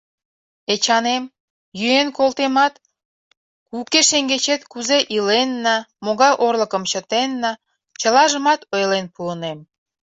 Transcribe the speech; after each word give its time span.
—Эчанем, 0.73 1.23
йӱын 1.79 2.09
колтемат, 2.17 2.73
уке 3.79 3.99
шеҥгечет 4.09 4.61
кузе 4.71 4.99
иленна, 5.15 5.77
могай 6.05 6.33
орлыкым 6.45 6.83
чытенна— 6.91 7.51
чылажымат 7.99 8.61
ойлен 8.75 9.05
пуынем. 9.15 9.59